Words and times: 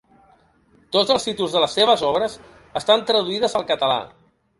Tots 0.95 1.11
els 1.15 1.27
títols 1.27 1.53
de 1.57 1.61
les 1.63 1.75
seves 1.79 2.05
obres 2.07 2.39
estan 2.81 3.05
traduïdes 3.11 3.57
al 3.61 3.67
català. 3.75 4.01